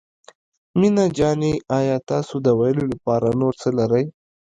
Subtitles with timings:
[0.79, 4.05] مينه جانې آيا تاسو د ويلو لپاره نور څه لرئ.